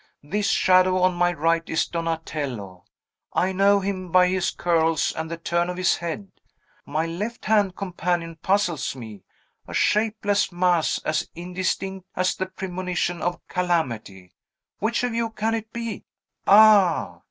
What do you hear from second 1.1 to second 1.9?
my right is